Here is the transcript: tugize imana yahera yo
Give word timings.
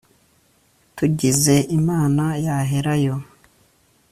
tugize 0.97 1.55
imana 1.79 2.25
yahera 2.45 2.93
yo 3.03 3.15